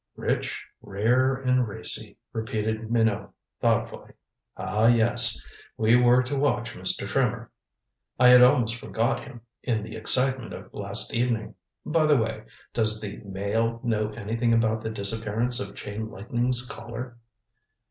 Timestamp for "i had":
8.19-8.41